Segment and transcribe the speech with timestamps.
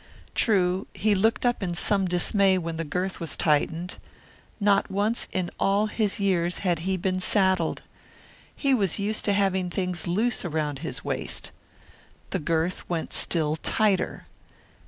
[0.33, 3.97] True, he looked up in some dismay when the girth was tightened.
[4.59, 7.83] Not once in all his years had he been saddled.
[8.55, 11.51] He was used to having things loose around his waist.
[12.31, 14.25] The girth went still tighter.